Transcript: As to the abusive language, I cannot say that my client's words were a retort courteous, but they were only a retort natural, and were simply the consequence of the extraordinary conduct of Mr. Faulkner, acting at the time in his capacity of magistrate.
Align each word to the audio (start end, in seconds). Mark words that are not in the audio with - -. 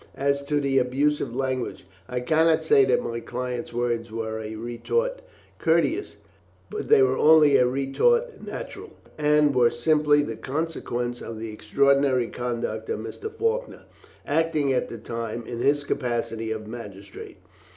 As 0.17 0.41
to 0.45 0.59
the 0.59 0.79
abusive 0.79 1.35
language, 1.35 1.85
I 2.09 2.21
cannot 2.21 2.63
say 2.63 2.85
that 2.85 3.03
my 3.03 3.19
client's 3.19 3.71
words 3.71 4.11
were 4.11 4.39
a 4.41 4.55
retort 4.55 5.21
courteous, 5.59 6.17
but 6.71 6.87
they 6.89 7.03
were 7.03 7.19
only 7.19 7.55
a 7.57 7.67
retort 7.67 8.41
natural, 8.43 8.93
and 9.19 9.53
were 9.53 9.69
simply 9.69 10.23
the 10.23 10.37
consequence 10.37 11.21
of 11.21 11.37
the 11.37 11.51
extraordinary 11.53 12.29
conduct 12.29 12.89
of 12.89 12.99
Mr. 12.99 13.31
Faulkner, 13.31 13.83
acting 14.25 14.73
at 14.73 14.89
the 14.89 14.97
time 14.97 15.45
in 15.45 15.59
his 15.59 15.83
capacity 15.83 16.49
of 16.49 16.65
magistrate. 16.65 17.37